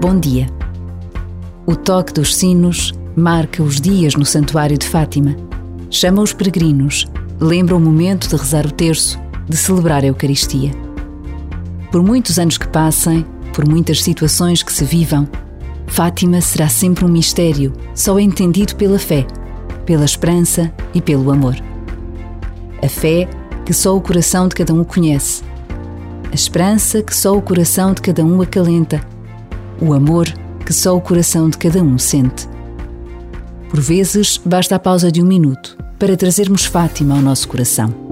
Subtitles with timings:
[0.00, 0.46] Bom dia.
[1.66, 5.36] O toque dos sinos marca os dias no Santuário de Fátima.
[5.90, 7.06] Chama os peregrinos,
[7.38, 10.70] lembra o momento de rezar o terço, de celebrar a Eucaristia.
[11.92, 15.28] Por muitos anos que passem, por muitas situações que se vivam,
[15.86, 19.26] Fátima será sempre um mistério, só entendido pela fé,
[19.84, 21.56] pela esperança e pelo amor.
[22.82, 23.28] A fé
[23.66, 25.42] que só o coração de cada um conhece,
[26.32, 29.04] a esperança que só o coração de cada um acalenta,
[29.80, 30.26] o amor
[30.64, 32.48] que só o coração de cada um sente.
[33.68, 38.09] Por vezes, basta a pausa de um minuto para trazermos Fátima ao nosso coração.